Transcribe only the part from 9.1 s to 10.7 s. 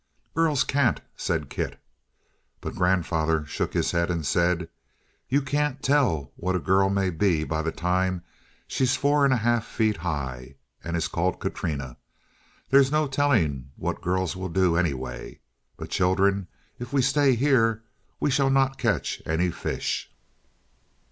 feet and a half high